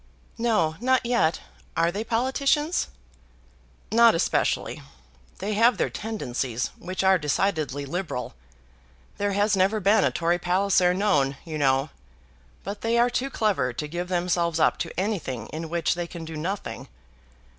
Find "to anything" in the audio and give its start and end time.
14.79-15.45